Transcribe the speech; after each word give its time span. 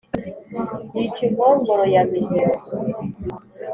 Yica 0.95 1.21
inkongoro 1.27 1.83
ya 1.93 2.03
Mihiro. 2.09 2.55